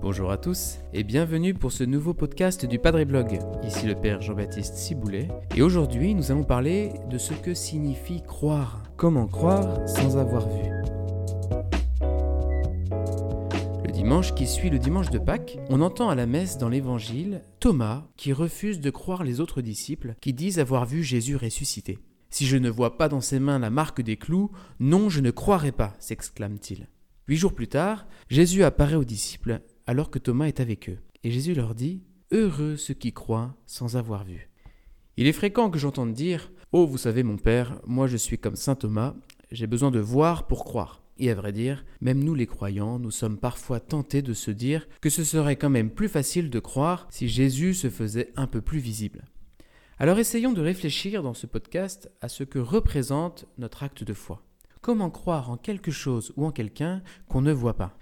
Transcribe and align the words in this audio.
Bonjour 0.00 0.30
à 0.30 0.36
tous 0.36 0.78
et 0.92 1.02
bienvenue 1.02 1.54
pour 1.54 1.72
ce 1.72 1.84
nouveau 1.84 2.14
podcast 2.14 2.66
du 2.66 2.78
Padre 2.78 3.04
Blog. 3.04 3.38
Ici 3.62 3.86
le 3.86 3.94
Père 3.94 4.20
Jean-Baptiste 4.20 4.74
Ciboulet 4.74 5.28
et 5.54 5.62
aujourd'hui 5.62 6.14
nous 6.14 6.30
allons 6.30 6.44
parler 6.44 6.92
de 7.10 7.18
ce 7.18 7.34
que 7.34 7.54
signifie 7.54 8.22
croire. 8.22 8.82
Comment 8.96 9.26
croire 9.26 9.88
sans 9.88 10.16
avoir 10.16 10.48
vu? 10.48 10.70
Le 13.84 13.92
dimanche 13.92 14.34
qui 14.34 14.46
suit 14.46 14.70
le 14.70 14.78
dimanche 14.78 15.10
de 15.10 15.18
Pâques, 15.18 15.58
on 15.68 15.80
entend 15.80 16.08
à 16.08 16.14
la 16.14 16.26
messe 16.26 16.58
dans 16.58 16.68
l'évangile 16.68 17.42
Thomas 17.60 18.04
qui 18.16 18.32
refuse 18.32 18.80
de 18.80 18.90
croire 18.90 19.24
les 19.24 19.40
autres 19.40 19.62
disciples 19.62 20.14
qui 20.20 20.32
disent 20.32 20.58
avoir 20.58 20.86
vu 20.86 21.02
Jésus 21.02 21.36
ressuscité. 21.36 21.98
Si 22.30 22.46
je 22.46 22.56
ne 22.56 22.70
vois 22.70 22.96
pas 22.98 23.08
dans 23.08 23.20
ses 23.20 23.40
mains 23.40 23.58
la 23.58 23.70
marque 23.70 24.02
des 24.02 24.16
clous, 24.16 24.50
non, 24.80 25.08
je 25.08 25.20
ne 25.20 25.30
croirai 25.30 25.72
pas, 25.72 25.96
s'exclame-t-il. 25.98 26.88
Huit 27.26 27.36
jours 27.36 27.54
plus 27.54 27.68
tard, 27.68 28.06
Jésus 28.28 28.62
apparaît 28.62 28.94
aux 28.94 29.04
disciples 29.04 29.60
alors 29.86 30.10
que 30.10 30.18
Thomas 30.18 30.46
est 30.46 30.60
avec 30.60 30.88
eux. 30.88 30.98
Et 31.24 31.30
Jésus 31.30 31.54
leur 31.54 31.74
dit 31.74 32.02
Heureux 32.30 32.76
ceux 32.76 32.94
qui 32.94 33.12
croient 33.12 33.56
sans 33.66 33.96
avoir 33.96 34.24
vu. 34.24 34.50
Il 35.16 35.26
est 35.26 35.32
fréquent 35.32 35.70
que 35.70 35.78
j'entende 35.78 36.12
dire 36.12 36.52
Oh, 36.72 36.86
vous 36.86 36.98
savez, 36.98 37.22
mon 37.22 37.38
Père, 37.38 37.80
moi 37.86 38.06
je 38.06 38.16
suis 38.18 38.38
comme 38.38 38.56
saint 38.56 38.74
Thomas, 38.74 39.14
j'ai 39.50 39.66
besoin 39.66 39.90
de 39.90 39.98
voir 39.98 40.46
pour 40.46 40.64
croire. 40.64 41.02
Et 41.18 41.30
à 41.30 41.34
vrai 41.34 41.52
dire, 41.52 41.84
même 42.00 42.22
nous 42.22 42.34
les 42.34 42.46
croyants, 42.46 42.98
nous 42.98 43.10
sommes 43.10 43.38
parfois 43.38 43.80
tentés 43.80 44.22
de 44.22 44.34
se 44.34 44.50
dire 44.50 44.86
que 45.00 45.10
ce 45.10 45.24
serait 45.24 45.56
quand 45.56 45.70
même 45.70 45.90
plus 45.90 46.08
facile 46.08 46.50
de 46.50 46.60
croire 46.60 47.08
si 47.10 47.28
Jésus 47.28 47.74
se 47.74 47.90
faisait 47.90 48.32
un 48.36 48.46
peu 48.46 48.60
plus 48.60 48.78
visible. 48.78 49.24
Alors 50.00 50.20
essayons 50.20 50.52
de 50.52 50.60
réfléchir 50.60 51.24
dans 51.24 51.34
ce 51.34 51.48
podcast 51.48 52.08
à 52.20 52.28
ce 52.28 52.44
que 52.44 52.60
représente 52.60 53.46
notre 53.58 53.82
acte 53.82 54.04
de 54.04 54.14
foi. 54.14 54.44
Comment 54.80 55.10
croire 55.10 55.50
en 55.50 55.56
quelque 55.56 55.90
chose 55.90 56.32
ou 56.36 56.46
en 56.46 56.52
quelqu'un 56.52 57.02
qu'on 57.26 57.40
ne 57.40 57.52
voit 57.52 57.76
pas? 57.76 57.98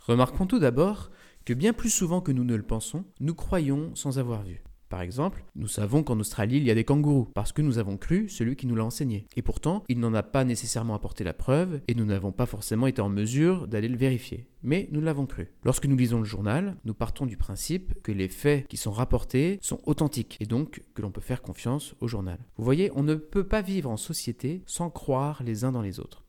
Remarquons 0.00 0.46
tout 0.46 0.58
d'abord 0.58 1.12
que 1.44 1.54
bien 1.54 1.72
plus 1.72 1.90
souvent 1.90 2.20
que 2.20 2.32
nous 2.32 2.42
ne 2.42 2.56
le 2.56 2.64
pensons, 2.64 3.04
nous 3.20 3.36
croyons 3.36 3.94
sans 3.94 4.18
avoir 4.18 4.42
vu. 4.42 4.64
Par 4.88 5.02
exemple, 5.02 5.44
nous 5.54 5.68
savons 5.68 6.02
qu'en 6.02 6.18
Australie 6.18 6.56
il 6.56 6.64
y 6.64 6.70
a 6.70 6.74
des 6.74 6.84
kangourous, 6.84 7.28
parce 7.34 7.52
que 7.52 7.60
nous 7.60 7.78
avons 7.78 7.96
cru 7.98 8.28
celui 8.28 8.56
qui 8.56 8.66
nous 8.66 8.74
l'a 8.74 8.84
enseigné. 8.84 9.26
Et 9.36 9.42
pourtant, 9.42 9.84
il 9.88 10.00
n'en 10.00 10.14
a 10.14 10.22
pas 10.22 10.44
nécessairement 10.44 10.94
apporté 10.94 11.24
la 11.24 11.34
preuve, 11.34 11.80
et 11.88 11.94
nous 11.94 12.06
n'avons 12.06 12.32
pas 12.32 12.46
forcément 12.46 12.86
été 12.86 13.02
en 13.02 13.10
mesure 13.10 13.68
d'aller 13.68 13.88
le 13.88 13.98
vérifier. 13.98 14.46
Mais 14.62 14.88
nous 14.90 15.00
l'avons 15.00 15.26
cru. 15.26 15.48
Lorsque 15.62 15.86
nous 15.86 15.96
lisons 15.96 16.18
le 16.18 16.24
journal, 16.24 16.76
nous 16.84 16.94
partons 16.94 17.26
du 17.26 17.36
principe 17.36 18.02
que 18.02 18.12
les 18.12 18.28
faits 18.28 18.66
qui 18.66 18.76
sont 18.76 18.90
rapportés 18.90 19.58
sont 19.60 19.80
authentiques, 19.84 20.36
et 20.40 20.46
donc 20.46 20.82
que 20.94 21.02
l'on 21.02 21.10
peut 21.10 21.20
faire 21.20 21.42
confiance 21.42 21.94
au 22.00 22.08
journal. 22.08 22.38
Vous 22.56 22.64
voyez, 22.64 22.90
on 22.94 23.02
ne 23.02 23.14
peut 23.14 23.44
pas 23.44 23.62
vivre 23.62 23.90
en 23.90 23.98
société 23.98 24.62
sans 24.66 24.88
croire 24.88 25.42
les 25.42 25.64
uns 25.64 25.72
dans 25.72 25.82
les 25.82 26.00
autres. 26.00 26.24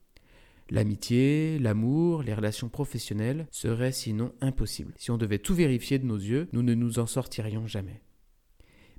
L'amitié, 0.69 1.57
l'amour, 1.57 2.21
les 2.21 2.33
relations 2.33 2.69
professionnelles 2.69 3.47
seraient 3.51 3.91
sinon 3.91 4.33
impossibles. 4.39 4.93
Si 4.97 5.09
on 5.09 5.17
devait 5.17 5.39
tout 5.39 5.55
vérifier 5.55 5.97
de 5.97 6.05
nos 6.05 6.17
yeux, 6.17 6.47
nous 6.53 6.61
ne 6.61 6.75
nous 6.75 6.99
en 6.99 7.07
sortirions 7.07 7.65
jamais. 7.65 8.01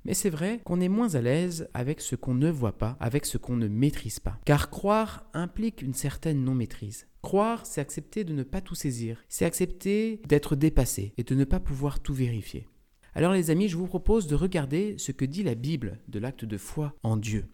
Mais 0.05 0.13
c'est 0.13 0.29
vrai 0.29 0.61
qu'on 0.63 0.81
est 0.81 0.89
moins 0.89 1.15
à 1.15 1.21
l'aise 1.21 1.69
avec 1.73 2.01
ce 2.01 2.15
qu'on 2.15 2.33
ne 2.33 2.49
voit 2.49 2.77
pas, 2.77 2.97
avec 2.99 3.25
ce 3.25 3.37
qu'on 3.37 3.55
ne 3.55 3.67
maîtrise 3.67 4.19
pas. 4.19 4.39
Car 4.45 4.69
croire 4.69 5.25
implique 5.33 5.81
une 5.81 5.93
certaine 5.93 6.43
non-maîtrise. 6.43 7.07
Croire, 7.21 7.65
c'est 7.65 7.81
accepter 7.81 8.23
de 8.23 8.33
ne 8.33 8.43
pas 8.43 8.61
tout 8.61 8.73
saisir, 8.73 9.23
c'est 9.29 9.45
accepter 9.45 10.21
d'être 10.27 10.55
dépassé 10.55 11.13
et 11.17 11.23
de 11.23 11.35
ne 11.35 11.43
pas 11.43 11.59
pouvoir 11.59 11.99
tout 11.99 12.15
vérifier. 12.15 12.67
Alors 13.13 13.33
les 13.33 13.51
amis, 13.51 13.67
je 13.67 13.77
vous 13.77 13.87
propose 13.87 14.25
de 14.25 14.35
regarder 14.35 14.95
ce 14.97 15.11
que 15.11 15.25
dit 15.25 15.43
la 15.43 15.55
Bible 15.55 15.99
de 16.07 16.17
l'acte 16.17 16.45
de 16.45 16.57
foi 16.57 16.95
en 17.03 17.17
Dieu. 17.17 17.45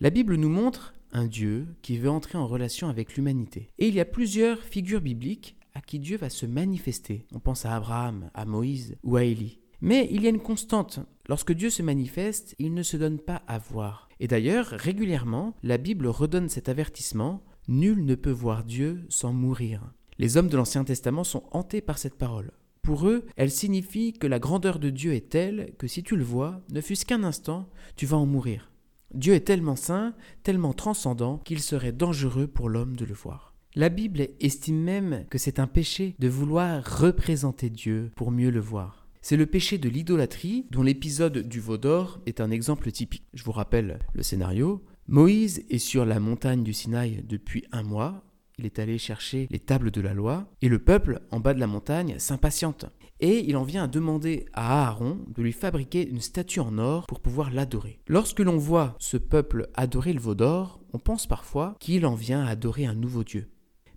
La 0.00 0.10
Bible 0.10 0.36
nous 0.36 0.48
montre 0.48 0.92
un 1.12 1.26
Dieu 1.26 1.68
qui 1.80 1.96
veut 1.96 2.10
entrer 2.10 2.36
en 2.36 2.46
relation 2.46 2.88
avec 2.88 3.14
l'humanité. 3.14 3.70
Et 3.78 3.86
il 3.86 3.94
y 3.94 4.00
a 4.00 4.04
plusieurs 4.04 4.58
figures 4.60 5.00
bibliques 5.00 5.56
à 5.72 5.80
qui 5.80 6.00
Dieu 6.00 6.16
va 6.16 6.30
se 6.30 6.46
manifester. 6.46 7.26
On 7.32 7.40
pense 7.40 7.64
à 7.64 7.74
Abraham, 7.74 8.30
à 8.34 8.44
Moïse 8.44 8.96
ou 9.04 9.16
à 9.16 9.24
Élie. 9.24 9.60
Mais 9.80 10.08
il 10.10 10.22
y 10.22 10.26
a 10.26 10.30
une 10.30 10.40
constante. 10.40 11.00
Lorsque 11.28 11.52
Dieu 11.52 11.70
se 11.70 11.82
manifeste, 11.82 12.54
il 12.58 12.74
ne 12.74 12.82
se 12.82 12.96
donne 12.96 13.18
pas 13.18 13.42
à 13.46 13.58
voir. 13.58 14.08
Et 14.20 14.28
d'ailleurs, 14.28 14.66
régulièrement, 14.66 15.54
la 15.62 15.78
Bible 15.78 16.06
redonne 16.06 16.48
cet 16.48 16.68
avertissement 16.68 17.42
Nul 17.66 18.04
ne 18.04 18.14
peut 18.14 18.30
voir 18.30 18.62
Dieu 18.62 19.06
sans 19.08 19.32
mourir. 19.32 19.92
Les 20.18 20.36
hommes 20.36 20.48
de 20.48 20.56
l'Ancien 20.56 20.84
Testament 20.84 21.24
sont 21.24 21.44
hantés 21.50 21.80
par 21.80 21.96
cette 21.96 22.16
parole. 22.16 22.52
Pour 22.82 23.08
eux, 23.08 23.24
elle 23.36 23.50
signifie 23.50 24.12
que 24.12 24.26
la 24.26 24.38
grandeur 24.38 24.78
de 24.78 24.90
Dieu 24.90 25.14
est 25.14 25.30
telle 25.30 25.72
que 25.78 25.86
si 25.86 26.02
tu 26.02 26.16
le 26.16 26.24
vois, 26.24 26.60
ne 26.70 26.82
fût-ce 26.82 27.06
qu'un 27.06 27.24
instant, 27.24 27.70
tu 27.96 28.04
vas 28.04 28.18
en 28.18 28.26
mourir. 28.26 28.70
Dieu 29.14 29.32
est 29.32 29.46
tellement 29.46 29.76
saint, 29.76 30.14
tellement 30.42 30.74
transcendant, 30.74 31.38
qu'il 31.38 31.60
serait 31.60 31.92
dangereux 31.92 32.46
pour 32.46 32.68
l'homme 32.68 32.96
de 32.96 33.06
le 33.06 33.14
voir. 33.14 33.54
La 33.74 33.88
Bible 33.88 34.28
estime 34.40 34.80
même 34.80 35.24
que 35.30 35.38
c'est 35.38 35.58
un 35.58 35.66
péché 35.66 36.14
de 36.18 36.28
vouloir 36.28 37.00
représenter 37.00 37.70
Dieu 37.70 38.12
pour 38.14 38.30
mieux 38.30 38.50
le 38.50 38.60
voir. 38.60 39.03
C'est 39.26 39.38
le 39.38 39.46
péché 39.46 39.78
de 39.78 39.88
l'idolâtrie 39.88 40.66
dont 40.70 40.82
l'épisode 40.82 41.38
du 41.38 41.58
veau 41.58 41.78
d'or 41.78 42.20
est 42.26 42.42
un 42.42 42.50
exemple 42.50 42.92
typique. 42.92 43.26
Je 43.32 43.42
vous 43.42 43.52
rappelle 43.52 44.00
le 44.12 44.22
scénario. 44.22 44.84
Moïse 45.08 45.64
est 45.70 45.78
sur 45.78 46.04
la 46.04 46.20
montagne 46.20 46.62
du 46.62 46.74
Sinaï 46.74 47.24
depuis 47.26 47.64
un 47.72 47.82
mois. 47.82 48.22
Il 48.58 48.66
est 48.66 48.78
allé 48.78 48.98
chercher 48.98 49.48
les 49.50 49.60
tables 49.60 49.90
de 49.90 50.02
la 50.02 50.12
loi 50.12 50.46
et 50.60 50.68
le 50.68 50.78
peuple 50.78 51.22
en 51.30 51.40
bas 51.40 51.54
de 51.54 51.58
la 51.58 51.66
montagne 51.66 52.18
s'impatiente 52.18 52.84
et 53.18 53.48
il 53.48 53.56
en 53.56 53.62
vient 53.62 53.84
à 53.84 53.88
demander 53.88 54.44
à 54.52 54.88
Aaron 54.88 55.20
de 55.34 55.42
lui 55.42 55.52
fabriquer 55.52 56.06
une 56.06 56.20
statue 56.20 56.60
en 56.60 56.76
or 56.76 57.06
pour 57.06 57.20
pouvoir 57.20 57.50
l'adorer. 57.50 58.00
Lorsque 58.08 58.40
l'on 58.40 58.58
voit 58.58 58.94
ce 58.98 59.16
peuple 59.16 59.70
adorer 59.72 60.12
le 60.12 60.20
veau 60.20 60.34
d'or, 60.34 60.82
on 60.92 60.98
pense 60.98 61.26
parfois 61.26 61.76
qu'il 61.80 62.04
en 62.04 62.14
vient 62.14 62.44
à 62.44 62.50
adorer 62.50 62.84
un 62.84 62.94
nouveau 62.94 63.24
Dieu. 63.24 63.48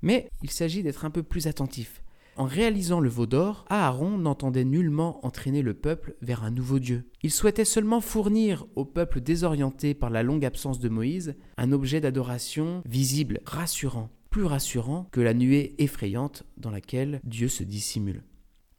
Mais 0.01 0.29
il 0.41 0.51
s'agit 0.51 0.83
d'être 0.83 1.03
un 1.03 1.11
peu 1.11 1.21
plus 1.21 1.47
attentif. 1.47 2.01
En 2.37 2.45
réalisant 2.45 2.99
le 2.99 3.09
veau 3.09 3.25
d'or, 3.25 3.65
Aaron 3.67 4.19
n'entendait 4.19 4.63
nullement 4.63 5.25
entraîner 5.25 5.63
le 5.63 5.73
peuple 5.73 6.15
vers 6.21 6.43
un 6.43 6.51
nouveau 6.51 6.77
Dieu. 6.77 7.09
Il 7.23 7.31
souhaitait 7.31 7.65
seulement 7.65 7.99
fournir 7.99 8.67
au 8.75 8.85
peuple 8.85 9.21
désorienté 9.21 9.95
par 9.95 10.11
la 10.11 10.21
longue 10.21 10.45
absence 10.45 10.79
de 10.79 10.87
Moïse 10.87 11.35
un 11.57 11.71
objet 11.71 11.99
d'adoration 11.99 12.83
visible, 12.85 13.41
rassurant, 13.43 14.11
plus 14.29 14.43
rassurant 14.43 15.09
que 15.11 15.19
la 15.19 15.33
nuée 15.33 15.73
effrayante 15.79 16.43
dans 16.57 16.69
laquelle 16.69 17.21
Dieu 17.23 17.47
se 17.47 17.63
dissimule. 17.63 18.23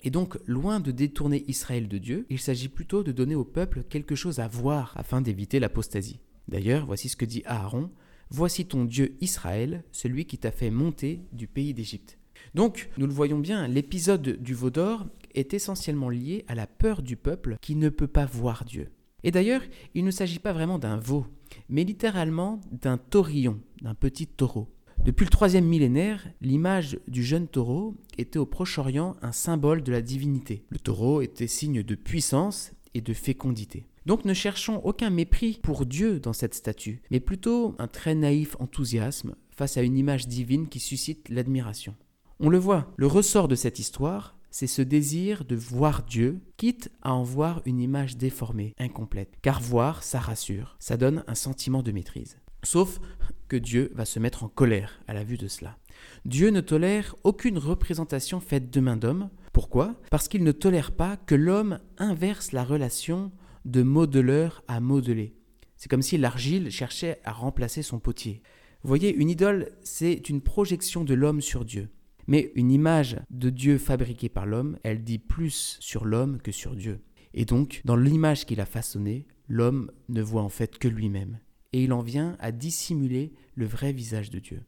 Et 0.02 0.10
donc, 0.10 0.38
loin 0.46 0.78
de 0.78 0.92
détourner 0.92 1.44
Israël 1.48 1.88
de 1.88 1.98
Dieu, 1.98 2.26
il 2.30 2.38
s'agit 2.38 2.68
plutôt 2.68 3.02
de 3.02 3.10
donner 3.10 3.34
au 3.34 3.44
peuple 3.44 3.82
quelque 3.82 4.14
chose 4.14 4.38
à 4.38 4.46
voir 4.46 4.92
afin 4.94 5.20
d'éviter 5.20 5.58
l'apostasie. 5.58 6.20
D'ailleurs, 6.46 6.86
voici 6.86 7.08
ce 7.08 7.16
que 7.16 7.24
dit 7.24 7.42
Aaron 7.44 7.90
Voici 8.30 8.66
ton 8.66 8.84
Dieu 8.84 9.16
Israël, 9.20 9.82
celui 9.90 10.26
qui 10.26 10.38
t'a 10.38 10.52
fait 10.52 10.70
monter 10.70 11.22
du 11.32 11.48
pays 11.48 11.72
d'Égypte. 11.74 12.18
Donc, 12.54 12.88
nous 12.96 13.06
le 13.06 13.12
voyons 13.12 13.38
bien, 13.38 13.68
l'épisode 13.68 14.40
du 14.40 14.54
veau 14.54 14.70
d'or 14.70 15.06
est 15.34 15.54
essentiellement 15.54 16.08
lié 16.08 16.44
à 16.48 16.54
la 16.54 16.66
peur 16.66 17.02
du 17.02 17.16
peuple 17.16 17.56
qui 17.60 17.74
ne 17.74 17.88
peut 17.88 18.08
pas 18.08 18.26
voir 18.26 18.64
Dieu. 18.64 18.90
Et 19.24 19.30
d'ailleurs, 19.30 19.62
il 19.94 20.04
ne 20.04 20.10
s'agit 20.10 20.38
pas 20.38 20.52
vraiment 20.52 20.78
d'un 20.78 20.96
veau, 20.96 21.26
mais 21.68 21.84
littéralement 21.84 22.60
d'un 22.70 22.98
taurillon, 22.98 23.60
d'un 23.82 23.94
petit 23.94 24.26
taureau. 24.26 24.68
Depuis 25.04 25.24
le 25.24 25.30
troisième 25.30 25.64
millénaire, 25.64 26.28
l'image 26.40 26.98
du 27.08 27.22
jeune 27.22 27.46
taureau 27.46 27.94
était 28.16 28.38
au 28.38 28.46
Proche-Orient 28.46 29.16
un 29.22 29.32
symbole 29.32 29.82
de 29.82 29.92
la 29.92 30.02
divinité. 30.02 30.64
Le 30.70 30.78
taureau 30.78 31.22
était 31.22 31.46
signe 31.46 31.82
de 31.82 31.94
puissance 31.94 32.72
et 32.94 33.00
de 33.00 33.14
fécondité. 33.14 33.86
Donc 34.06 34.24
ne 34.24 34.34
cherchons 34.34 34.80
aucun 34.84 35.10
mépris 35.10 35.60
pour 35.62 35.86
Dieu 35.86 36.18
dans 36.18 36.32
cette 36.32 36.54
statue, 36.54 37.02
mais 37.10 37.20
plutôt 37.20 37.74
un 37.78 37.88
très 37.88 38.14
naïf 38.14 38.56
enthousiasme 38.58 39.34
face 39.50 39.76
à 39.76 39.82
une 39.82 39.98
image 39.98 40.26
divine 40.28 40.68
qui 40.68 40.80
suscite 40.80 41.28
l'admiration. 41.28 41.94
On 42.40 42.50
le 42.50 42.58
voit, 42.58 42.92
le 42.96 43.08
ressort 43.08 43.48
de 43.48 43.56
cette 43.56 43.80
histoire, 43.80 44.36
c'est 44.52 44.68
ce 44.68 44.80
désir 44.80 45.44
de 45.44 45.56
voir 45.56 46.04
Dieu, 46.04 46.40
quitte 46.56 46.88
à 47.02 47.12
en 47.12 47.24
voir 47.24 47.62
une 47.66 47.80
image 47.80 48.16
déformée, 48.16 48.74
incomplète. 48.78 49.34
Car 49.42 49.60
voir, 49.60 50.04
ça 50.04 50.20
rassure, 50.20 50.76
ça 50.78 50.96
donne 50.96 51.24
un 51.26 51.34
sentiment 51.34 51.82
de 51.82 51.90
maîtrise. 51.90 52.38
Sauf 52.62 53.00
que 53.48 53.56
Dieu 53.56 53.90
va 53.96 54.04
se 54.04 54.20
mettre 54.20 54.44
en 54.44 54.48
colère 54.48 55.00
à 55.08 55.14
la 55.14 55.24
vue 55.24 55.36
de 55.36 55.48
cela. 55.48 55.78
Dieu 56.26 56.50
ne 56.50 56.60
tolère 56.60 57.16
aucune 57.24 57.58
représentation 57.58 58.38
faite 58.38 58.70
de 58.70 58.78
main 58.78 58.96
d'homme. 58.96 59.30
Pourquoi? 59.52 59.96
Parce 60.08 60.28
qu'il 60.28 60.44
ne 60.44 60.52
tolère 60.52 60.92
pas 60.92 61.16
que 61.16 61.34
l'homme 61.34 61.80
inverse 61.96 62.52
la 62.52 62.62
relation 62.62 63.32
de 63.64 63.82
modeleur 63.82 64.62
à 64.68 64.78
modelé. 64.78 65.34
C'est 65.76 65.88
comme 65.88 66.02
si 66.02 66.18
l'argile 66.18 66.70
cherchait 66.70 67.20
à 67.24 67.32
remplacer 67.32 67.82
son 67.82 67.98
potier. 67.98 68.42
Vous 68.84 68.88
voyez, 68.88 69.12
une 69.12 69.28
idole, 69.28 69.72
c'est 69.82 70.28
une 70.28 70.40
projection 70.40 71.02
de 71.02 71.14
l'homme 71.14 71.40
sur 71.40 71.64
Dieu. 71.64 71.88
Mais 72.28 72.52
une 72.54 72.70
image 72.70 73.18
de 73.30 73.50
Dieu 73.50 73.78
fabriquée 73.78 74.28
par 74.28 74.46
l'homme, 74.46 74.78
elle 74.84 75.02
dit 75.02 75.18
plus 75.18 75.78
sur 75.80 76.04
l'homme 76.04 76.40
que 76.40 76.52
sur 76.52 76.76
Dieu. 76.76 77.00
Et 77.34 77.44
donc, 77.44 77.80
dans 77.84 77.96
l'image 77.96 78.46
qu'il 78.46 78.60
a 78.60 78.66
façonnée, 78.66 79.26
l'homme 79.48 79.90
ne 80.08 80.22
voit 80.22 80.42
en 80.42 80.48
fait 80.48 80.78
que 80.78 80.86
lui-même 80.86 81.40
et 81.72 81.84
il 81.84 81.92
en 81.92 82.02
vient 82.02 82.36
à 82.40 82.52
dissimuler 82.52 83.32
le 83.54 83.66
vrai 83.66 83.92
visage 83.92 84.30
de 84.30 84.38
Dieu. 84.38 84.62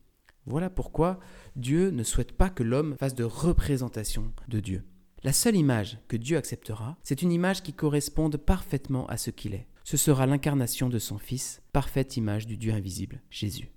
Voilà 0.46 0.70
pourquoi 0.70 1.20
Dieu 1.56 1.90
ne 1.90 2.02
souhaite 2.02 2.32
pas 2.32 2.50
que 2.50 2.62
l'homme 2.62 2.96
fasse 2.98 3.14
de 3.14 3.24
représentation 3.24 4.32
de 4.48 4.60
Dieu. 4.60 4.84
La 5.22 5.32
seule 5.32 5.56
image 5.56 5.98
que 6.08 6.16
Dieu 6.16 6.38
acceptera, 6.38 6.96
c'est 7.02 7.22
une 7.22 7.32
image 7.32 7.62
qui 7.62 7.74
corresponde 7.74 8.38
parfaitement 8.38 9.06
à 9.06 9.16
ce 9.16 9.30
qu'il 9.30 9.54
est. 9.54 9.66
Ce 9.84 9.96
sera 9.96 10.26
l'incarnation 10.26 10.88
de 10.88 10.98
son 10.98 11.18
Fils, 11.18 11.62
parfaite 11.72 12.16
image 12.16 12.46
du 12.46 12.56
Dieu 12.56 12.72
invisible, 12.72 13.20
Jésus. 13.30 13.70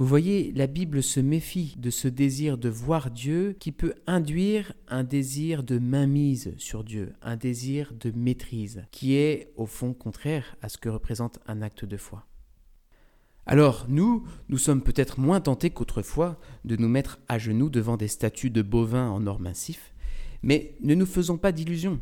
Vous 0.00 0.06
voyez, 0.06 0.50
la 0.52 0.66
Bible 0.66 1.02
se 1.02 1.20
méfie 1.20 1.74
de 1.76 1.90
ce 1.90 2.08
désir 2.08 2.56
de 2.56 2.70
voir 2.70 3.10
Dieu 3.10 3.54
qui 3.60 3.70
peut 3.70 3.92
induire 4.06 4.72
un 4.88 5.04
désir 5.04 5.62
de 5.62 5.78
mainmise 5.78 6.54
sur 6.56 6.84
Dieu, 6.84 7.12
un 7.20 7.36
désir 7.36 7.92
de 8.00 8.10
maîtrise, 8.10 8.86
qui 8.92 9.14
est 9.14 9.52
au 9.56 9.66
fond 9.66 9.92
contraire 9.92 10.56
à 10.62 10.70
ce 10.70 10.78
que 10.78 10.88
représente 10.88 11.38
un 11.46 11.60
acte 11.60 11.84
de 11.84 11.98
foi. 11.98 12.24
Alors 13.44 13.84
nous, 13.90 14.26
nous 14.48 14.56
sommes 14.56 14.82
peut-être 14.82 15.20
moins 15.20 15.42
tentés 15.42 15.68
qu'autrefois 15.68 16.40
de 16.64 16.76
nous 16.76 16.88
mettre 16.88 17.18
à 17.28 17.38
genoux 17.38 17.68
devant 17.68 17.98
des 17.98 18.08
statues 18.08 18.48
de 18.48 18.62
bovins 18.62 19.10
en 19.10 19.26
or 19.26 19.38
massif, 19.38 19.92
mais 20.42 20.76
ne 20.80 20.94
nous 20.94 21.04
faisons 21.04 21.36
pas 21.36 21.52
d'illusions. 21.52 22.00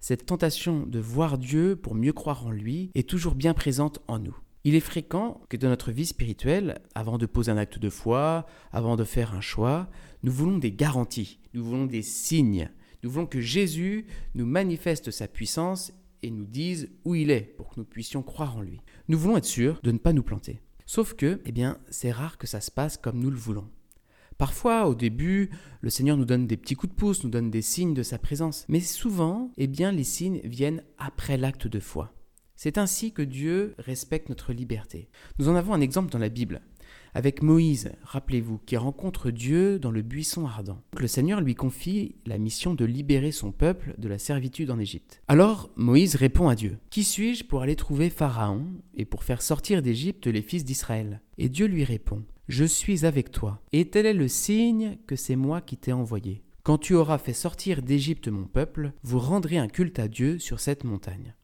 Cette 0.00 0.26
tentation 0.26 0.84
de 0.84 0.98
voir 0.98 1.38
Dieu 1.38 1.76
pour 1.76 1.94
mieux 1.94 2.12
croire 2.12 2.46
en 2.46 2.50
lui 2.50 2.90
est 2.94 3.08
toujours 3.08 3.34
bien 3.34 3.54
présente 3.54 4.00
en 4.06 4.18
nous. 4.18 4.36
Il 4.64 4.74
est 4.74 4.80
fréquent 4.80 5.40
que 5.48 5.56
dans 5.56 5.68
notre 5.68 5.92
vie 5.92 6.06
spirituelle, 6.06 6.80
avant 6.94 7.18
de 7.18 7.26
poser 7.26 7.52
un 7.52 7.56
acte 7.56 7.78
de 7.78 7.90
foi, 7.90 8.46
avant 8.72 8.96
de 8.96 9.04
faire 9.04 9.34
un 9.34 9.40
choix, 9.40 9.88
nous 10.22 10.32
voulons 10.32 10.58
des 10.58 10.72
garanties, 10.72 11.38
nous 11.54 11.64
voulons 11.64 11.86
des 11.86 12.02
signes, 12.02 12.70
nous 13.02 13.10
voulons 13.10 13.26
que 13.26 13.40
Jésus 13.40 14.06
nous 14.34 14.46
manifeste 14.46 15.10
sa 15.10 15.28
puissance 15.28 15.92
et 16.22 16.30
nous 16.30 16.46
dise 16.46 16.90
où 17.04 17.14
il 17.14 17.30
est 17.30 17.54
pour 17.56 17.70
que 17.70 17.78
nous 17.78 17.84
puissions 17.84 18.22
croire 18.22 18.56
en 18.56 18.62
lui. 18.62 18.80
Nous 19.08 19.18
voulons 19.18 19.36
être 19.36 19.44
sûrs 19.44 19.80
de 19.82 19.92
ne 19.92 19.98
pas 19.98 20.12
nous 20.12 20.24
planter. 20.24 20.60
Sauf 20.84 21.14
que, 21.14 21.40
eh 21.44 21.52
bien, 21.52 21.78
c'est 21.90 22.10
rare 22.10 22.38
que 22.38 22.46
ça 22.46 22.60
se 22.60 22.70
passe 22.70 22.96
comme 22.96 23.20
nous 23.20 23.30
le 23.30 23.36
voulons. 23.36 23.68
Parfois, 24.38 24.88
au 24.88 24.94
début, 24.94 25.50
le 25.80 25.90
Seigneur 25.90 26.16
nous 26.16 26.24
donne 26.24 26.46
des 26.46 26.56
petits 26.56 26.76
coups 26.76 26.92
de 26.92 26.98
pouce, 26.98 27.24
nous 27.24 27.30
donne 27.30 27.50
des 27.50 27.62
signes 27.62 27.94
de 27.94 28.02
sa 28.02 28.18
présence. 28.18 28.64
Mais 28.68 28.80
souvent, 28.80 29.52
eh 29.56 29.66
bien, 29.66 29.92
les 29.92 30.04
signes 30.04 30.40
viennent 30.44 30.82
après 30.96 31.36
l'acte 31.36 31.66
de 31.66 31.80
foi. 31.80 32.14
C'est 32.60 32.76
ainsi 32.76 33.12
que 33.12 33.22
Dieu 33.22 33.76
respecte 33.78 34.28
notre 34.30 34.52
liberté. 34.52 35.08
Nous 35.38 35.48
en 35.48 35.54
avons 35.54 35.74
un 35.74 35.80
exemple 35.80 36.10
dans 36.10 36.18
la 36.18 36.28
Bible. 36.28 36.60
Avec 37.14 37.40
Moïse, 37.40 37.92
rappelez-vous, 38.02 38.58
qui 38.66 38.76
rencontre 38.76 39.30
Dieu 39.30 39.78
dans 39.78 39.92
le 39.92 40.02
buisson 40.02 40.44
ardent. 40.44 40.82
Le 40.98 41.06
Seigneur 41.06 41.40
lui 41.40 41.54
confie 41.54 42.16
la 42.26 42.36
mission 42.36 42.74
de 42.74 42.84
libérer 42.84 43.30
son 43.30 43.52
peuple 43.52 43.94
de 43.96 44.08
la 44.08 44.18
servitude 44.18 44.72
en 44.72 44.80
Égypte. 44.80 45.22
Alors 45.28 45.70
Moïse 45.76 46.16
répond 46.16 46.48
à 46.48 46.56
Dieu 46.56 46.78
Qui 46.90 47.04
suis-je 47.04 47.44
pour 47.44 47.62
aller 47.62 47.76
trouver 47.76 48.10
Pharaon 48.10 48.66
et 48.96 49.04
pour 49.04 49.22
faire 49.22 49.40
sortir 49.40 49.80
d'Égypte 49.80 50.26
les 50.26 50.42
fils 50.42 50.64
d'Israël? 50.64 51.20
Et 51.38 51.48
Dieu 51.48 51.66
lui 51.66 51.84
répond 51.84 52.24
Je 52.48 52.64
suis 52.64 53.06
avec 53.06 53.30
toi, 53.30 53.62
et 53.70 53.88
tel 53.88 54.04
est 54.04 54.14
le 54.14 54.26
signe 54.26 54.98
que 55.06 55.14
c'est 55.14 55.36
moi 55.36 55.60
qui 55.60 55.76
t'ai 55.76 55.92
envoyé. 55.92 56.42
Quand 56.64 56.78
tu 56.78 56.94
auras 56.94 57.18
fait 57.18 57.34
sortir 57.34 57.82
d'Égypte 57.82 58.26
mon 58.26 58.46
peuple, 58.46 58.94
vous 59.04 59.20
rendrez 59.20 59.58
un 59.58 59.68
culte 59.68 60.00
à 60.00 60.08
Dieu 60.08 60.40
sur 60.40 60.58
cette 60.58 60.82
montagne. 60.82 61.34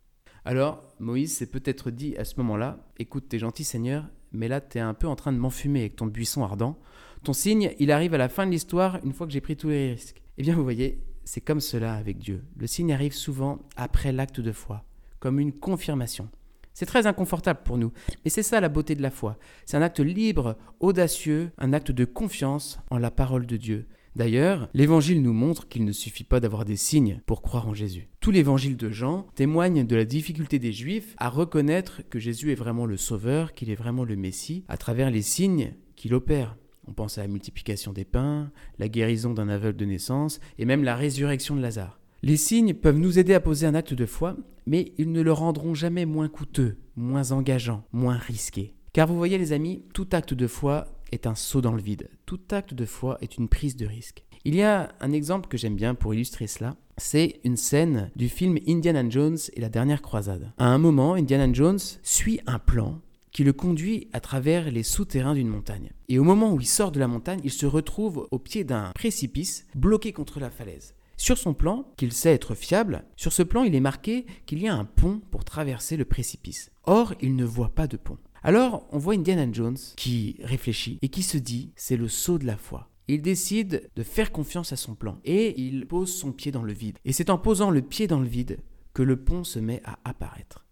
Alors, 0.46 0.82
Moïse 0.99 1.35
s'est 1.35 1.46
peut-être 1.46 1.91
dit 1.91 2.17
à 2.17 2.25
ce 2.25 2.37
moment-là 2.37 2.79
Écoute, 2.99 3.25
t'es 3.29 3.38
gentil 3.38 3.64
Seigneur, 3.64 4.05
mais 4.32 4.46
là, 4.49 4.61
t'es 4.61 4.81
un 4.81 4.93
peu 4.93 5.06
en 5.06 5.17
train 5.17 5.32
de 5.32 5.38
m'enfumer 5.38 5.81
avec 5.81 5.96
ton 5.96 6.06
buisson 6.06 6.44
ardent. 6.44 6.79
Ton 7.23 7.32
signe, 7.32 7.73
il 7.79 7.91
arrive 7.91 8.12
à 8.12 8.19
la 8.19 8.29
fin 8.29 8.44
de 8.44 8.50
l'histoire 8.50 8.99
une 9.05 9.14
fois 9.14 9.26
que 9.26 9.32
j'ai 9.32 9.41
pris 9.41 9.56
tous 9.56 9.70
les 9.70 9.93
risques. 9.93 10.20
Eh 10.37 10.43
bien, 10.43 10.55
vous 10.55 10.62
voyez, 10.62 11.02
c'est 11.25 11.41
comme 11.41 11.61
cela 11.61 11.94
avec 11.94 12.19
Dieu. 12.19 12.44
Le 12.58 12.67
signe 12.67 12.93
arrive 12.93 13.14
souvent 13.14 13.61
après 13.76 14.12
l'acte 14.12 14.41
de 14.41 14.52
foi, 14.52 14.85
comme 15.19 15.41
une 15.41 15.52
confirmation. 15.52 16.29
C'est 16.75 16.87
très 16.87 17.06
inconfortable 17.06 17.61
pour 17.64 17.79
nous, 17.79 17.93
mais 18.25 18.31
c'est 18.31 18.43
ça 18.43 18.61
la 18.61 18.69
beauté 18.69 18.94
de 18.94 19.02
la 19.02 19.11
foi. 19.11 19.38
C'est 19.64 19.76
un 19.79 19.82
acte 19.82 20.00
libre, 20.00 20.58
audacieux, 20.81 21.52
un 21.56 21.73
acte 21.73 21.93
de 21.93 22.05
confiance 22.05 22.81
en 22.90 22.99
la 22.99 23.11
parole 23.11 23.47
de 23.47 23.56
Dieu. 23.56 23.87
D'ailleurs, 24.16 24.69
l'évangile 24.75 25.22
nous 25.22 25.32
montre 25.32 25.66
qu'il 25.66 25.84
ne 25.84 25.93
suffit 25.93 26.22
pas 26.22 26.38
d'avoir 26.38 26.64
des 26.64 26.76
signes 26.76 27.20
pour 27.26 27.43
croire 27.43 27.66
en 27.66 27.75
Jésus. 27.75 28.08
Tout 28.20 28.31
l'évangile 28.31 28.76
de 28.76 28.90
Jean 28.90 29.26
témoigne 29.34 29.84
de 29.84 29.96
la 29.96 30.05
difficulté 30.05 30.61
des 30.61 30.72
Juifs 30.72 31.14
à 31.19 31.28
reconnaître 31.28 32.02
que 32.11 32.20
Jésus 32.20 32.52
est 32.52 32.56
vraiment 32.56 32.87
le 32.87 32.96
Sauveur, 32.96 33.55
qu'il 33.55 33.70
est 33.70 33.75
vraiment 33.75 34.05
le 34.05 34.14
Messie, 34.14 34.64
à 34.69 34.76
travers 34.76 35.11
les 35.11 35.22
signes 35.22 35.72
qu'il 35.96 36.14
opère. 36.14 36.56
On 36.87 36.93
pense 36.93 37.19
à 37.19 37.22
la 37.22 37.28
multiplication 37.28 37.93
des 37.93 38.05
pains, 38.05 38.52
la 38.78 38.88
guérison 38.88 39.34
d'un 39.34 39.49
aveugle 39.49 39.78
de 39.78 39.84
naissance 39.84 40.38
et 40.58 40.64
même 40.64 40.84
la 40.84 40.94
résurrection 40.94 41.56
de 41.56 41.62
Lazare. 41.62 41.99
Les 42.22 42.37
signes 42.37 42.75
peuvent 42.75 42.99
nous 42.99 43.19
aider 43.19 43.34
à 43.34 43.40
poser 43.40 43.66
un 43.66 43.75
acte 43.75 43.94
de 43.94 44.06
foi, 44.06 44.37
mais 44.66 44.93
ils 44.96 45.11
ne 45.11 45.22
le 45.22 45.32
rendront 45.32 45.75
jamais 45.75 46.06
moins 46.06 46.28
coûteux, 46.28 46.76
moins 46.96 47.32
engageant, 47.32 47.84
moins 47.93 48.16
risqué. 48.16 48.75
Car 48.93 49.08
vous 49.08 49.16
voyez 49.16 49.38
les 49.38 49.52
amis, 49.52 49.82
tout 49.93 50.06
acte 50.12 50.34
de 50.34 50.46
foi 50.46 50.87
est 51.12 51.26
un 51.26 51.34
saut 51.34 51.60
dans 51.60 51.72
le 51.72 51.82
vide. 51.82 52.10
Tout 52.26 52.40
acte 52.50 52.74
de 52.74 52.84
foi 52.84 53.18
est 53.20 53.36
une 53.36 53.48
prise 53.48 53.76
de 53.76 53.86
risque. 53.86 54.24
Il 54.44 54.54
y 54.54 54.62
a 54.62 54.92
un 55.00 55.12
exemple 55.12 55.48
que 55.48 55.56
j'aime 55.56 55.76
bien 55.76 55.94
pour 55.94 56.12
illustrer 56.12 56.46
cela. 56.46 56.76
C'est 56.98 57.40
une 57.44 57.56
scène 57.56 58.10
du 58.14 58.28
film 58.28 58.58
Indiana 58.68 59.08
Jones 59.08 59.38
et 59.54 59.60
la 59.60 59.68
dernière 59.68 60.02
croisade. 60.02 60.52
À 60.58 60.66
un 60.66 60.78
moment, 60.78 61.14
Indiana 61.14 61.52
Jones 61.52 61.80
suit 62.02 62.40
un 62.46 62.58
plan 62.58 63.00
qui 63.32 63.42
le 63.42 63.52
conduit 63.52 64.08
à 64.12 64.20
travers 64.20 64.70
les 64.70 64.84
souterrains 64.84 65.34
d'une 65.34 65.48
montagne. 65.48 65.90
Et 66.08 66.18
au 66.18 66.24
moment 66.24 66.52
où 66.52 66.60
il 66.60 66.66
sort 66.66 66.92
de 66.92 67.00
la 67.00 67.08
montagne, 67.08 67.40
il 67.42 67.50
se 67.50 67.66
retrouve 67.66 68.28
au 68.30 68.38
pied 68.38 68.64
d'un 68.64 68.92
précipice 68.94 69.66
bloqué 69.74 70.12
contre 70.12 70.38
la 70.38 70.50
falaise. 70.50 70.94
Sur 71.16 71.38
son 71.38 71.54
plan, 71.54 71.86
qu'il 71.96 72.12
sait 72.12 72.32
être 72.32 72.54
fiable, 72.54 73.04
sur 73.16 73.32
ce 73.32 73.42
plan 73.42 73.64
il 73.64 73.74
est 73.74 73.80
marqué 73.80 74.26
qu'il 74.46 74.60
y 74.60 74.68
a 74.68 74.74
un 74.74 74.84
pont 74.84 75.20
pour 75.30 75.44
traverser 75.44 75.96
le 75.96 76.04
précipice. 76.04 76.70
Or, 76.84 77.14
il 77.20 77.34
ne 77.34 77.44
voit 77.44 77.74
pas 77.74 77.86
de 77.86 77.96
pont. 77.96 78.18
Alors, 78.46 78.87
on 78.93 78.99
voit 78.99 79.14
Indiana 79.14 79.50
Jones 79.50 79.79
qui 79.96 80.37
réfléchit 80.43 80.99
et 81.00 81.08
qui 81.08 81.23
se 81.23 81.38
dit 81.38 81.73
c'est 81.76 81.96
le 81.96 82.08
saut 82.08 82.37
de 82.37 82.44
la 82.44 82.58
foi. 82.58 82.91
Il 83.08 83.23
décide 83.23 83.91
de 83.96 84.02
faire 84.02 84.32
confiance 84.32 84.70
à 84.70 84.76
son 84.76 84.94
plan 84.94 85.19
et 85.25 85.58
il 85.58 85.87
pose 85.87 86.14
son 86.14 86.31
pied 86.31 86.52
dans 86.52 86.62
le 86.62 86.75
vide. 86.75 86.99
Et 87.06 87.12
c'est 87.14 87.31
en 87.31 87.38
posant 87.38 87.70
le 87.70 87.81
pied 87.81 88.06
dans 88.06 88.20
le 88.20 88.29
vide 88.29 88.58
que 88.93 89.02
le 89.02 89.17
pont 89.17 89.44
se 89.44 89.58
met 89.58 89.81
à 89.87 89.99
apparaître. 90.05 90.67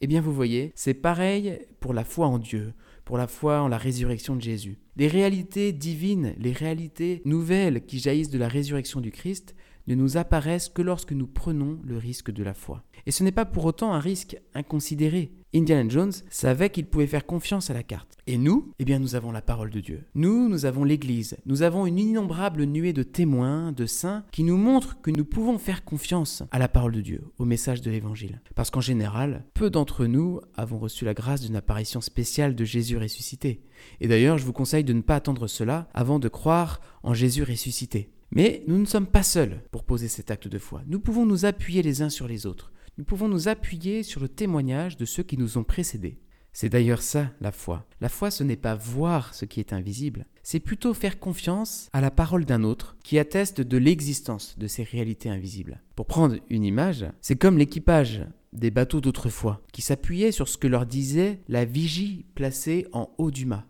Eh 0.00 0.06
bien, 0.06 0.20
vous 0.20 0.32
voyez, 0.32 0.70
c'est 0.76 0.94
pareil 0.94 1.58
pour 1.80 1.92
la 1.92 2.04
foi 2.04 2.28
en 2.28 2.38
Dieu, 2.38 2.72
pour 3.04 3.18
la 3.18 3.26
foi 3.26 3.62
en 3.62 3.68
la 3.68 3.78
résurrection 3.78 4.36
de 4.36 4.42
Jésus. 4.42 4.78
Les 4.94 5.08
réalités 5.08 5.72
divines, 5.72 6.36
les 6.38 6.52
réalités 6.52 7.20
nouvelles 7.24 7.84
qui 7.84 7.98
jaillissent 7.98 8.30
de 8.30 8.38
la 8.38 8.46
résurrection 8.46 9.00
du 9.00 9.10
Christ 9.10 9.56
ne 9.88 9.94
nous 9.94 10.16
apparaissent 10.16 10.68
que 10.68 10.82
lorsque 10.82 11.12
nous 11.12 11.26
prenons 11.26 11.80
le 11.82 11.96
risque 11.96 12.30
de 12.30 12.44
la 12.44 12.54
foi. 12.54 12.84
Et 13.06 13.10
ce 13.10 13.24
n'est 13.24 13.32
pas 13.32 13.46
pour 13.46 13.64
autant 13.64 13.92
un 13.92 14.00
risque 14.00 14.38
inconsidéré. 14.54 15.32
Indiana 15.54 15.88
Jones 15.88 16.12
savait 16.28 16.68
qu'il 16.68 16.84
pouvait 16.84 17.06
faire 17.06 17.24
confiance 17.24 17.70
à 17.70 17.74
la 17.74 17.82
carte. 17.82 18.18
Et 18.26 18.36
nous, 18.36 18.70
eh 18.78 18.84
bien 18.84 18.98
nous 18.98 19.14
avons 19.14 19.32
la 19.32 19.40
parole 19.40 19.70
de 19.70 19.80
Dieu. 19.80 20.04
Nous, 20.14 20.46
nous 20.50 20.66
avons 20.66 20.84
l'Église. 20.84 21.38
Nous 21.46 21.62
avons 21.62 21.86
une 21.86 21.98
innombrable 21.98 22.64
nuée 22.64 22.92
de 22.92 23.02
témoins, 23.02 23.72
de 23.72 23.86
saints, 23.86 24.24
qui 24.30 24.42
nous 24.42 24.58
montrent 24.58 25.00
que 25.00 25.10
nous 25.10 25.24
pouvons 25.24 25.56
faire 25.56 25.86
confiance 25.86 26.42
à 26.50 26.58
la 26.58 26.68
parole 26.68 26.92
de 26.92 27.00
Dieu, 27.00 27.22
au 27.38 27.46
message 27.46 27.80
de 27.80 27.90
l'Évangile. 27.90 28.42
Parce 28.54 28.70
qu'en 28.70 28.82
général, 28.82 29.46
peu 29.54 29.70
d'entre 29.70 30.04
nous 30.04 30.40
avons 30.54 30.78
reçu 30.78 31.06
la 31.06 31.14
grâce 31.14 31.40
d'une 31.40 31.56
apparition 31.56 32.02
spéciale 32.02 32.54
de 32.54 32.64
Jésus 32.66 32.98
ressuscité. 32.98 33.62
Et 34.02 34.08
d'ailleurs, 34.08 34.36
je 34.36 34.44
vous 34.44 34.52
conseille 34.52 34.84
de 34.84 34.92
ne 34.92 35.00
pas 35.00 35.16
attendre 35.16 35.46
cela 35.46 35.88
avant 35.94 36.18
de 36.18 36.28
croire 36.28 36.82
en 37.02 37.14
Jésus 37.14 37.42
ressuscité. 37.42 38.10
Mais 38.30 38.62
nous 38.66 38.78
ne 38.78 38.84
sommes 38.84 39.06
pas 39.06 39.22
seuls 39.22 39.62
pour 39.70 39.84
poser 39.84 40.08
cet 40.08 40.30
acte 40.30 40.48
de 40.48 40.58
foi. 40.58 40.82
Nous 40.86 41.00
pouvons 41.00 41.24
nous 41.24 41.44
appuyer 41.44 41.82
les 41.82 42.02
uns 42.02 42.10
sur 42.10 42.28
les 42.28 42.46
autres. 42.46 42.72
Nous 42.98 43.04
pouvons 43.04 43.28
nous 43.28 43.48
appuyer 43.48 44.02
sur 44.02 44.20
le 44.20 44.28
témoignage 44.28 44.96
de 44.96 45.04
ceux 45.04 45.22
qui 45.22 45.38
nous 45.38 45.56
ont 45.56 45.64
précédés. 45.64 46.18
C'est 46.52 46.68
d'ailleurs 46.68 47.02
ça, 47.02 47.30
la 47.40 47.52
foi. 47.52 47.86
La 48.00 48.08
foi, 48.08 48.30
ce 48.30 48.42
n'est 48.42 48.56
pas 48.56 48.74
voir 48.74 49.34
ce 49.34 49.44
qui 49.44 49.60
est 49.60 49.72
invisible, 49.72 50.26
c'est 50.42 50.60
plutôt 50.60 50.94
faire 50.94 51.20
confiance 51.20 51.88
à 51.92 52.00
la 52.00 52.10
parole 52.10 52.44
d'un 52.44 52.64
autre 52.64 52.96
qui 53.04 53.18
atteste 53.18 53.60
de 53.60 53.76
l'existence 53.76 54.58
de 54.58 54.66
ces 54.66 54.82
réalités 54.82 55.30
invisibles. 55.30 55.80
Pour 55.94 56.06
prendre 56.06 56.36
une 56.50 56.64
image, 56.64 57.06
c'est 57.20 57.36
comme 57.36 57.58
l'équipage 57.58 58.26
des 58.52 58.70
bateaux 58.70 59.00
d'autrefois, 59.00 59.62
qui 59.72 59.82
s'appuyait 59.82 60.32
sur 60.32 60.48
ce 60.48 60.58
que 60.58 60.66
leur 60.66 60.86
disait 60.86 61.40
la 61.48 61.64
vigie 61.64 62.24
placée 62.34 62.86
en 62.92 63.10
haut 63.18 63.30
du 63.30 63.46
mât. 63.46 63.66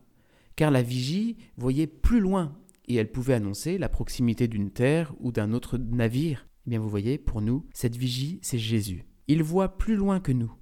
Car 0.56 0.70
la 0.70 0.82
vigie 0.82 1.36
voyait 1.56 1.86
plus 1.86 2.20
loin 2.20 2.56
et 2.88 2.96
elle 2.96 3.10
pouvait 3.10 3.34
annoncer 3.34 3.78
la 3.78 3.88
proximité 3.88 4.48
d'une 4.48 4.70
terre 4.70 5.14
ou 5.20 5.30
d'un 5.30 5.52
autre 5.52 5.78
navire. 5.78 6.48
Eh 6.66 6.70
bien 6.70 6.80
vous 6.80 6.88
voyez, 6.88 7.18
pour 7.18 7.40
nous, 7.40 7.66
cette 7.72 7.96
vigie, 7.96 8.40
c'est 8.42 8.58
Jésus. 8.58 9.04
Il 9.28 9.42
voit 9.42 9.78
plus 9.78 9.94
loin 9.94 10.20
que 10.20 10.32
nous. 10.32 10.52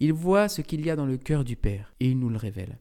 Il 0.00 0.12
voit 0.12 0.48
ce 0.48 0.60
qu'il 0.60 0.84
y 0.84 0.90
a 0.90 0.96
dans 0.96 1.06
le 1.06 1.16
cœur 1.16 1.44
du 1.44 1.56
Père 1.56 1.94
et 2.00 2.10
il 2.10 2.18
nous 2.18 2.28
le 2.28 2.36
révèle. 2.36 2.78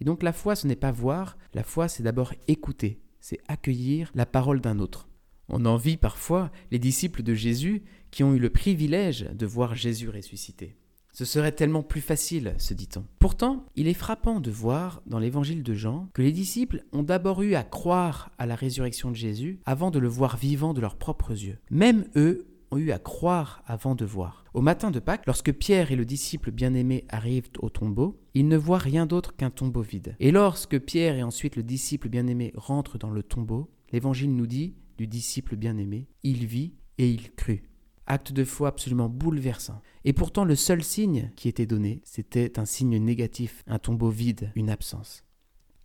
Et 0.00 0.04
donc 0.04 0.22
la 0.22 0.32
foi, 0.32 0.56
ce 0.56 0.66
n'est 0.66 0.76
pas 0.76 0.92
voir, 0.92 1.36
la 1.54 1.62
foi, 1.62 1.88
c'est 1.88 2.02
d'abord 2.02 2.34
écouter, 2.48 3.00
c'est 3.20 3.40
accueillir 3.48 4.10
la 4.14 4.26
parole 4.26 4.60
d'un 4.60 4.78
autre. 4.78 5.08
On 5.48 5.64
envie 5.64 5.96
parfois 5.96 6.50
les 6.70 6.78
disciples 6.78 7.22
de 7.22 7.34
Jésus 7.34 7.82
qui 8.10 8.24
ont 8.24 8.34
eu 8.34 8.38
le 8.38 8.50
privilège 8.50 9.28
de 9.32 9.46
voir 9.46 9.74
Jésus 9.74 10.08
ressuscité. 10.08 10.76
Ce 11.16 11.24
serait 11.24 11.52
tellement 11.52 11.82
plus 11.82 12.02
facile, 12.02 12.52
se 12.58 12.74
dit-on. 12.74 13.02
Pourtant, 13.20 13.64
il 13.74 13.88
est 13.88 13.94
frappant 13.94 14.38
de 14.38 14.50
voir 14.50 15.00
dans 15.06 15.18
l'évangile 15.18 15.62
de 15.62 15.72
Jean 15.72 16.10
que 16.12 16.20
les 16.20 16.30
disciples 16.30 16.84
ont 16.92 17.02
d'abord 17.02 17.40
eu 17.40 17.54
à 17.54 17.62
croire 17.62 18.32
à 18.36 18.44
la 18.44 18.54
résurrection 18.54 19.10
de 19.10 19.16
Jésus 19.16 19.58
avant 19.64 19.90
de 19.90 19.98
le 19.98 20.08
voir 20.08 20.36
vivant 20.36 20.74
de 20.74 20.82
leurs 20.82 20.96
propres 20.96 21.30
yeux. 21.30 21.56
Même 21.70 22.04
eux 22.16 22.48
ont 22.70 22.76
eu 22.76 22.90
à 22.90 22.98
croire 22.98 23.62
avant 23.66 23.94
de 23.94 24.04
voir. 24.04 24.44
Au 24.52 24.60
matin 24.60 24.90
de 24.90 24.98
Pâques, 24.98 25.24
lorsque 25.26 25.54
Pierre 25.54 25.90
et 25.90 25.96
le 25.96 26.04
disciple 26.04 26.50
bien-aimé 26.50 27.06
arrivent 27.08 27.48
au 27.60 27.70
tombeau, 27.70 28.20
ils 28.34 28.46
ne 28.46 28.58
voient 28.58 28.76
rien 28.76 29.06
d'autre 29.06 29.34
qu'un 29.34 29.48
tombeau 29.48 29.80
vide. 29.80 30.16
Et 30.20 30.32
lorsque 30.32 30.78
Pierre 30.78 31.16
et 31.16 31.22
ensuite 31.22 31.56
le 31.56 31.62
disciple 31.62 32.10
bien-aimé 32.10 32.52
rentrent 32.56 32.98
dans 32.98 33.10
le 33.10 33.22
tombeau, 33.22 33.70
l'évangile 33.90 34.36
nous 34.36 34.46
dit 34.46 34.74
du 34.98 35.06
disciple 35.06 35.56
bien-aimé, 35.56 36.08
il 36.24 36.44
vit 36.44 36.74
et 36.98 37.08
il 37.08 37.32
crut. 37.32 37.62
Acte 38.06 38.32
de 38.32 38.44
foi 38.44 38.68
absolument 38.68 39.08
bouleversant. 39.08 39.82
Et 40.04 40.12
pourtant, 40.12 40.44
le 40.44 40.54
seul 40.54 40.84
signe 40.84 41.30
qui 41.34 41.48
était 41.48 41.66
donné, 41.66 42.00
c'était 42.04 42.58
un 42.58 42.64
signe 42.64 42.98
négatif, 42.98 43.64
un 43.66 43.78
tombeau 43.78 44.10
vide, 44.10 44.52
une 44.54 44.70
absence. 44.70 45.24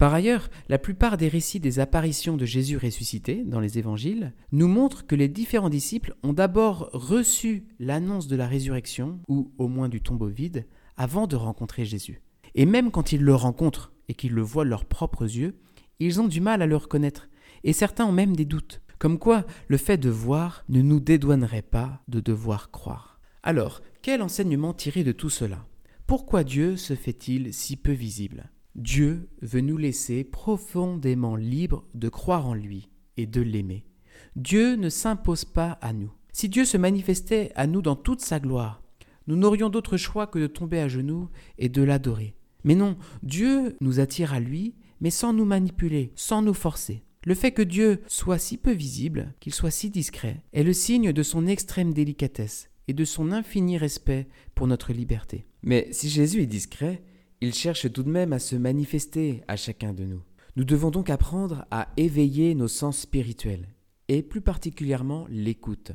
Par 0.02 0.16
ailleurs, 0.16 0.50
la 0.68 0.80
plupart 0.80 1.18
des 1.18 1.28
récits 1.28 1.60
des 1.60 1.80
apparitions 1.80 2.36
de 2.36 2.46
Jésus 2.46 2.76
ressuscité 2.76 3.44
dans 3.46 3.60
les 3.60 3.78
évangiles 3.78 4.34
nous 4.52 4.68
montrent 4.68 5.06
que 5.06 5.14
les 5.14 5.28
différents 5.28 5.70
disciples 5.70 6.16
ont 6.24 6.34
d'abord 6.34 6.90
reçu 6.92 7.68
l'annonce 7.80 8.28
de 8.28 8.36
la 8.36 8.48
résurrection, 8.48 9.20
ou 9.28 9.52
au 9.60 9.68
moins 9.68 9.90
du 9.90 10.02
tombeau 10.02 10.26
vide, 10.26 10.66
avant 10.98 11.28
de 11.28 11.36
rencontrer 11.36 11.86
Jésus. 11.86 12.24
Et 12.56 12.66
même 12.66 12.90
quand 12.90 13.12
ils 13.12 13.22
le 13.22 13.36
rencontrent 13.36 13.94
et 14.08 14.16
qu'ils 14.16 14.34
le 14.34 14.42
voient 14.42 14.64
de 14.66 14.70
leurs 14.70 14.86
propres 14.86 15.24
yeux, 15.24 15.60
ils 16.00 16.20
ont 16.20 16.28
du 16.28 16.42
mal 16.42 16.64
à 16.64 16.66
le 16.66 16.78
reconnaître, 16.78 17.30
et 17.64 17.72
certains 17.72 18.08
ont 18.08 18.12
même 18.12 18.36
des 18.36 18.46
doutes, 18.46 18.82
comme 19.02 19.18
quoi 19.18 19.48
le 19.68 19.78
fait 19.78 19.98
de 19.98 20.12
voir 20.12 20.64
ne 20.70 20.84
nous 20.84 21.00
dédouanerait 21.00 21.64
pas 21.64 22.04
de 22.08 22.20
devoir 22.20 22.70
croire. 22.70 23.20
Alors, 23.42 23.82
quel 24.04 24.22
enseignement 24.22 24.76
tirer 24.76 25.04
de 25.04 25.12
tout 25.12 25.32
cela? 25.32 25.66
Pourquoi 26.06 26.44
Dieu 26.44 26.78
se 26.78 26.94
fait-il 26.94 27.52
si 27.52 27.78
peu 27.78 27.94
visible? 27.94 28.52
Dieu 28.76 29.28
veut 29.42 29.62
nous 29.62 29.78
laisser 29.78 30.24
profondément 30.24 31.36
libres 31.36 31.84
de 31.96 32.10
croire 32.10 32.46
en 32.46 32.54
lui 32.54 32.90
et 33.18 33.26
de 33.26 33.42
l'aimer. 33.42 33.88
Dieu 34.36 34.76
ne 34.76 34.90
s'impose 34.90 35.46
pas 35.46 35.80
à 35.82 35.94
nous. 35.94 36.14
Si 36.32 36.48
Dieu 36.48 36.64
se 36.64 36.78
manifestait 36.78 37.52
à 37.56 37.66
nous 37.66 37.82
dans 37.82 37.96
toute 37.96 38.22
sa 38.22 38.40
gloire, 38.40 38.84
nous 39.26 39.36
n'aurions 39.36 39.70
d'autre 39.70 39.98
choix 39.98 40.28
que 40.28 40.38
de 40.38 40.46
tomber 40.46 40.80
à 40.80 40.88
genoux 40.88 41.28
et 41.58 41.70
de 41.70 41.82
l'adorer. 41.82 42.36
Mais 42.64 42.76
non, 42.76 42.98
Dieu 43.24 43.78
nous 43.82 44.00
attire 44.00 44.32
à 44.32 44.40
lui, 44.40 44.76
mais 45.00 45.10
sans 45.10 45.34
nous 45.34 45.46
manipuler, 45.46 46.12
sans 46.16 46.44
nous 46.44 46.54
forcer. 46.54 47.04
Le 47.24 47.36
fait 47.36 47.52
que 47.52 47.62
Dieu 47.62 48.02
soit 48.08 48.40
si 48.40 48.58
peu 48.58 48.72
visible, 48.72 49.36
qu'il 49.40 49.54
soit 49.54 49.70
si 49.70 49.92
discret, 49.92 50.42
est 50.54 50.64
le 50.64 50.74
signe 50.74 51.14
de 51.14 51.22
son 51.22 51.46
extrême 51.46 51.94
délicatesse 51.94 52.72
et 52.88 52.94
de 52.94 53.06
son 53.06 53.32
infini 53.32 53.78
respect 53.78 54.28
pour 54.56 54.66
notre 54.66 54.92
liberté. 54.92 55.46
Mais 55.62 55.88
si 55.92 56.10
Jésus 56.10 56.42
est 56.42 56.48
discret, 56.48 57.04
il 57.40 57.54
cherche 57.54 57.92
tout 57.92 58.02
de 58.02 58.10
même 58.10 58.34
à 58.34 58.40
se 58.40 58.56
manifester 58.56 59.44
à 59.48 59.56
chacun 59.56 59.94
de 59.94 60.04
nous. 60.04 60.22
Nous 60.56 60.64
devons 60.64 60.90
donc 60.90 61.12
apprendre 61.12 61.66
à 61.70 61.90
éveiller 61.96 62.56
nos 62.56 62.68
sens 62.68 62.98
spirituels, 62.98 63.68
et 64.08 64.24
plus 64.24 64.42
particulièrement 64.42 65.28
l'écoute. 65.30 65.92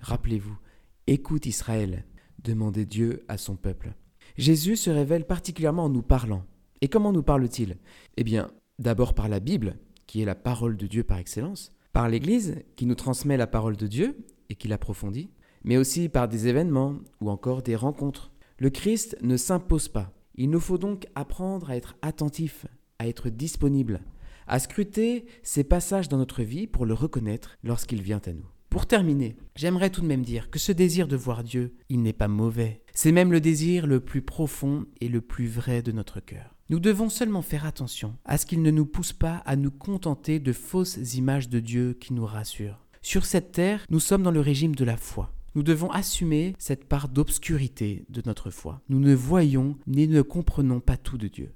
Rappelez-vous, 0.00 0.56
écoute 1.06 1.46
Israël, 1.46 2.04
demandait 2.44 2.84
Dieu 2.84 3.24
à 3.28 3.38
son 3.38 3.56
peuple. 3.56 3.94
Jésus 4.36 4.76
se 4.76 4.90
révèle 4.90 5.26
particulièrement 5.26 5.84
en 5.84 5.90
nous 5.90 6.02
parlant. 6.02 6.44
Et 6.82 6.88
comment 6.88 7.12
nous 7.12 7.22
parle-t-il? 7.22 7.78
Eh 8.18 8.24
bien, 8.24 8.50
d'abord 8.78 9.14
par 9.14 9.28
la 9.28 9.40
Bible, 9.40 9.76
qui 10.10 10.20
est 10.20 10.24
la 10.24 10.34
parole 10.34 10.76
de 10.76 10.88
Dieu 10.88 11.04
par 11.04 11.18
excellence, 11.18 11.72
par 11.92 12.08
l'Église, 12.08 12.56
qui 12.74 12.84
nous 12.84 12.96
transmet 12.96 13.36
la 13.36 13.46
parole 13.46 13.76
de 13.76 13.86
Dieu 13.86 14.18
et 14.48 14.56
qui 14.56 14.66
l'approfondit, 14.66 15.30
mais 15.62 15.76
aussi 15.76 16.08
par 16.08 16.26
des 16.26 16.48
événements 16.48 16.96
ou 17.20 17.30
encore 17.30 17.62
des 17.62 17.76
rencontres. 17.76 18.32
Le 18.58 18.70
Christ 18.70 19.16
ne 19.22 19.36
s'impose 19.36 19.86
pas, 19.86 20.12
il 20.34 20.50
nous 20.50 20.58
faut 20.58 20.78
donc 20.78 21.06
apprendre 21.14 21.70
à 21.70 21.76
être 21.76 21.94
attentif, 22.02 22.66
à 22.98 23.06
être 23.06 23.28
disponible, 23.28 24.00
à 24.48 24.58
scruter 24.58 25.26
ces 25.44 25.62
passages 25.62 26.08
dans 26.08 26.18
notre 26.18 26.42
vie 26.42 26.66
pour 26.66 26.86
le 26.86 26.94
reconnaître 26.94 27.56
lorsqu'il 27.62 28.02
vient 28.02 28.20
à 28.26 28.32
nous. 28.32 28.48
Pour 28.68 28.86
terminer, 28.86 29.36
j'aimerais 29.54 29.90
tout 29.90 30.00
de 30.00 30.06
même 30.06 30.24
dire 30.24 30.50
que 30.50 30.58
ce 30.58 30.72
désir 30.72 31.06
de 31.06 31.14
voir 31.14 31.44
Dieu, 31.44 31.76
il 31.88 32.02
n'est 32.02 32.12
pas 32.12 32.26
mauvais. 32.26 32.82
C'est 32.94 33.12
même 33.12 33.30
le 33.30 33.40
désir 33.40 33.86
le 33.86 34.00
plus 34.00 34.22
profond 34.22 34.86
et 35.00 35.08
le 35.08 35.20
plus 35.20 35.46
vrai 35.46 35.82
de 35.82 35.92
notre 35.92 36.18
cœur. 36.18 36.56
Nous 36.70 36.78
devons 36.78 37.08
seulement 37.08 37.42
faire 37.42 37.66
attention 37.66 38.14
à 38.24 38.38
ce 38.38 38.46
qu'il 38.46 38.62
ne 38.62 38.70
nous 38.70 38.86
pousse 38.86 39.12
pas 39.12 39.42
à 39.44 39.56
nous 39.56 39.72
contenter 39.72 40.38
de 40.38 40.52
fausses 40.52 41.16
images 41.16 41.48
de 41.48 41.58
Dieu 41.58 41.96
qui 41.98 42.12
nous 42.12 42.24
rassurent. 42.24 42.78
Sur 43.02 43.24
cette 43.24 43.50
terre, 43.50 43.84
nous 43.90 43.98
sommes 43.98 44.22
dans 44.22 44.30
le 44.30 44.38
régime 44.38 44.76
de 44.76 44.84
la 44.84 44.96
foi. 44.96 45.32
Nous 45.56 45.64
devons 45.64 45.90
assumer 45.90 46.54
cette 46.60 46.84
part 46.84 47.08
d'obscurité 47.08 48.04
de 48.08 48.22
notre 48.24 48.50
foi. 48.50 48.82
Nous 48.88 49.00
ne 49.00 49.12
voyons 49.16 49.78
ni 49.88 50.06
ne 50.06 50.22
comprenons 50.22 50.78
pas 50.78 50.96
tout 50.96 51.18
de 51.18 51.26
Dieu. 51.26 51.52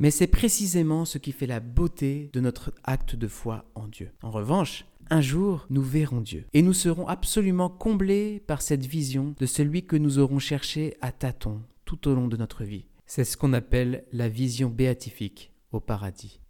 Mais 0.00 0.10
c'est 0.10 0.26
précisément 0.26 1.04
ce 1.04 1.18
qui 1.18 1.30
fait 1.30 1.46
la 1.46 1.60
beauté 1.60 2.28
de 2.32 2.40
notre 2.40 2.72
acte 2.82 3.14
de 3.14 3.28
foi 3.28 3.66
en 3.76 3.86
Dieu. 3.86 4.10
En 4.20 4.32
revanche, 4.32 4.84
un 5.10 5.20
jour, 5.20 5.68
nous 5.70 5.82
verrons 5.82 6.20
Dieu, 6.20 6.44
et 6.54 6.62
nous 6.62 6.72
serons 6.72 7.06
absolument 7.06 7.68
comblés 7.68 8.42
par 8.48 8.62
cette 8.62 8.84
vision 8.84 9.36
de 9.38 9.46
celui 9.46 9.86
que 9.86 9.94
nous 9.94 10.18
aurons 10.18 10.40
cherché 10.40 10.96
à 11.02 11.12
tâtons 11.12 11.62
tout 11.84 12.08
au 12.08 12.16
long 12.16 12.26
de 12.26 12.36
notre 12.36 12.64
vie. 12.64 12.86
C'est 13.06 13.24
ce 13.24 13.36
qu'on 13.36 13.52
appelle 13.52 14.04
la 14.12 14.28
vision 14.28 14.68
béatifique 14.68 15.52
au 15.72 15.80
paradis. 15.80 16.40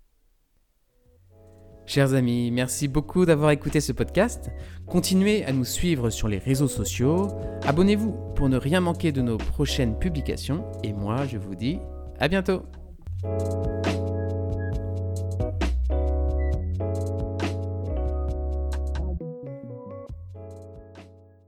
Chers 1.85 2.15
amis, 2.15 2.51
merci 2.51 2.89
beaucoup 2.89 3.27
d'avoir 3.27 3.53
écouté 3.53 3.81
ce 3.81 3.93
podcast. 3.93 4.51
Continuez 4.87 5.45
à 5.45 5.53
nous 5.53 5.65
suivre 5.65 6.11
sur 6.11 6.27
les 6.27 6.39
réseaux 6.39 6.67
sociaux. 6.67 7.29
Abonnez-vous 7.63 8.13
pour 8.35 8.49
ne 8.49 8.57
rien 8.57 8.81
manquer 8.81 9.13
de 9.13 9.23
nos 9.23 9.37
prochaines 9.37 9.97
publications. 9.97 10.65
Et 10.83 10.93
moi, 10.93 11.27
je 11.27 11.39
vous 11.39 11.55
dis 11.55 11.79
à 12.19 12.27
bientôt. 12.27 12.63